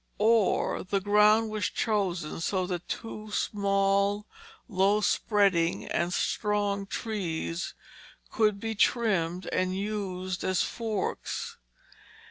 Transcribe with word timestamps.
Or 0.17 0.83
the 0.83 0.99
ground 0.99 1.51
was 1.51 1.65
chosen 1.69 2.39
so 2.39 2.65
that 2.65 2.87
two 2.87 3.29
small 3.29 4.25
low 4.67 4.99
spreading 5.01 5.85
and 5.85 6.11
strong 6.11 6.87
trees 6.87 7.75
could 8.31 8.59
be 8.59 8.73
trimmed 8.73 9.45
and 9.53 9.77
used 9.77 10.43
as 10.43 10.63
forks. 10.63 11.59